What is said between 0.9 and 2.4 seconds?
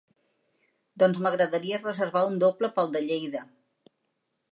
Doncs m'agradaria reservar un